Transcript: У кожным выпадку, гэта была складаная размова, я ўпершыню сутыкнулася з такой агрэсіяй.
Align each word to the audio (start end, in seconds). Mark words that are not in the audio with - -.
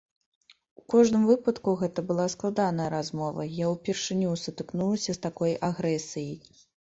У 0.79 0.83
кожным 0.93 1.25
выпадку, 1.31 1.73
гэта 1.81 2.03
была 2.11 2.25
складаная 2.35 2.89
размова, 2.95 3.41
я 3.65 3.75
ўпершыню 3.75 4.33
сутыкнулася 4.45 5.11
з 5.19 5.25
такой 5.29 5.51
агрэсіяй. 5.71 6.35